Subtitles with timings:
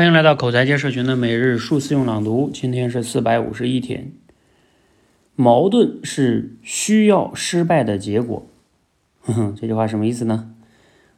[0.00, 4.12] 欢迎来到口才界社群的每日数字用朗读，今天是四百五十一天。
[5.36, 8.46] 矛盾是需要失败的结果。
[9.20, 10.54] 哼哼，这句话什么意思呢？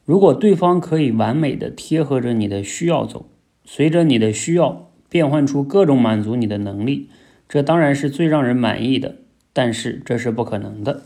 [0.04, 3.26] 如果对方可以完美的贴合着你的需要走，
[3.64, 7.08] 随着你的需要变换出各种满足你的能力，
[7.48, 9.14] 这当然是最让人满意的。
[9.52, 11.04] 但是这是不可能的。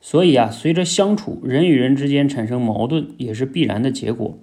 [0.00, 4.38] 所以啊，随着相处，人与人之间产生矛盾也是必然的结果。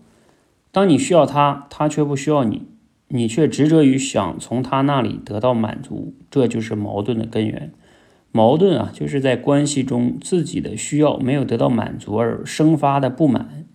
[0.71, 2.63] 当你需要他，他却不需要你，
[3.09, 7.71] 你却执着于想从他那里得到满足，这就是矛盾的根源。
[8.31, 13.65] 矛盾啊，就是在关系中自己的需要没有得到满足而生发的不满。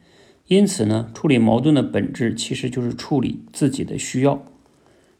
[0.46, 4.42] 因此呢，处理矛盾的本质其实就是处理自己的需要。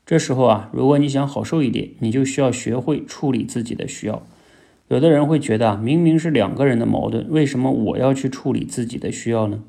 [0.07, 4.25] 这时候啊，如果你想好受一点，你就需要学会处理自己的需要。
[4.89, 9.65] 有的人会觉得啊，明明是两个人的矛盾，为什么我要去处理自己的需要呢？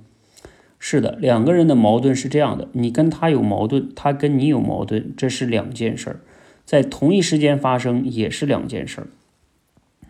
[0.80, 6.20] 是的，两个人的矛盾是这样的：你跟他有矛盾，他跟你有矛盾，这是两件事儿，
[6.66, 9.08] 在同一时间发生也是两件事儿。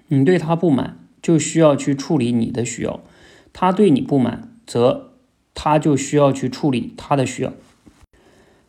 [0.09, 2.99] 你对他不满，就需要去处理你的需要；
[3.53, 5.11] 他对你不满，则
[5.53, 7.53] 他就需要去处理他的需要。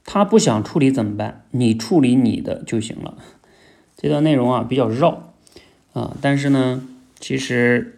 [0.05, 1.45] 他不想处理怎么办？
[1.51, 3.19] 你处理你的就行了。
[3.97, 5.34] 这段内容啊比较绕
[5.92, 6.86] 啊，但是呢，
[7.19, 7.98] 其实。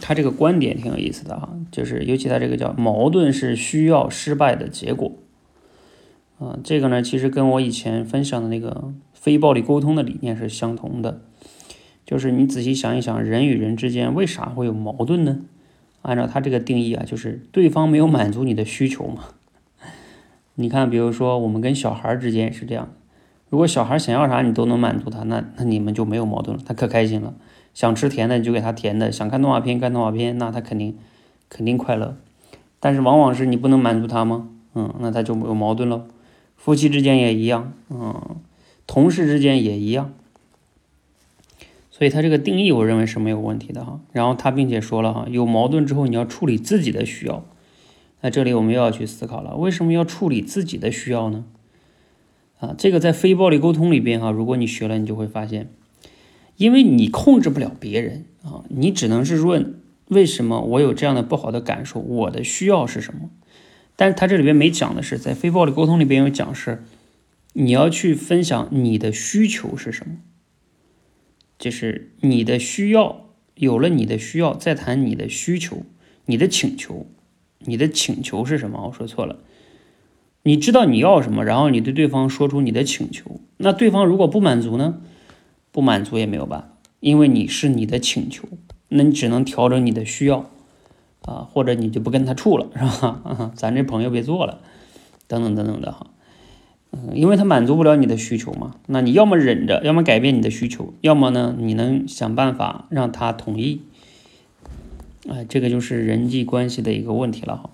[0.00, 5.12] 他这个观点挺有意思的哈，就是尤其他这个叫矛盾是需要失败的结果，
[6.38, 11.20] 啊，这个呢其实跟我以前分享的那个非暴力沟通的理念是相同的，
[12.04, 15.40] 就是你仔细想一想，人与人之间为啥会有矛盾呢？
[16.02, 19.24] 按照他这个定义啊，就是对方没有满足你的需求嘛。
[20.54, 22.92] 你看，比如说我们跟小孩之间是这样，
[23.50, 27.34] 如果小孩想要啥你都能满足他，那那你们就没有矛盾了，他可开心了。
[27.72, 30.96] 想吃甜的你就给他甜的，想看动画片看动画片，那他肯定
[31.48, 32.16] 肯定快乐。
[32.78, 34.48] 但是往往是你不能满足他吗？
[34.74, 36.06] 嗯，那他就有矛盾了。
[36.56, 38.36] 夫妻之间也一样，嗯，
[38.86, 40.12] 同事之间也一样。
[41.90, 44.00] 所以他这个定义我认为是没有问题的哈。
[44.12, 47.44] 然后他并且说了哈，有矛盾之后你要处理自己的需要。
[48.22, 51.44] 那这里我们又要去思考了，为什么要处理自己的需要呢？
[52.58, 55.70] 啊，这个在非暴力沟通里边哈，如果你学了，你就会发现。
[56.60, 63.30] 因为你控制不了别人啊，你只能是问为什么我有这样的不好的感受，我的需要是什么？
[63.96, 66.84] 但是他这里边没讲的是，在非暴力沟通里边有讲是，
[67.54, 70.18] 你要去分享你的需求是什么，
[71.58, 75.84] 就是你的需要有了你的需要，再谈你的需求，
[76.26, 77.06] 你的请求，
[77.60, 78.88] 你的请求是什么？
[78.88, 79.38] 我说错了，
[80.42, 85.00] 你知道你要什么，然后你对对方说出你的请求，那对方如果不满足呢？
[85.72, 88.48] 不满足也没有办法，因为你是你的请求，
[88.88, 90.50] 那你只能调整你的需要
[91.22, 93.52] 啊，或者你就不跟他处了，是吧？
[93.54, 94.60] 咱这朋友别做了，
[95.28, 96.08] 等等等等的哈，
[96.90, 103.82] 嗯，因为他满足不了你的需求嘛，那你要么忍着，要么改变你的需求，要么呢，你能想办法让他同意，
[105.28, 107.70] 哎，这个就是人际关系的一个问题了哈。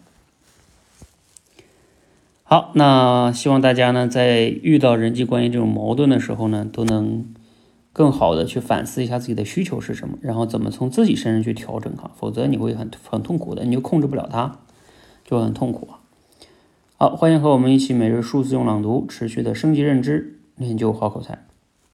[2.42, 7.24] 好，那希望大家呢，在遇到人际关系这种矛盾的时候呢，都能。
[7.96, 14.58] 更好的去反思一下自己的需求是什么，然后怎么从自己身上去调整哈，否则你会很很痛苦的，你就控制不了它，
[15.24, 16.04] 就很痛苦啊。
[16.98, 21.46] 好，欢迎和我们一起每日数字用朗读，持续的升级认知，练就好口才。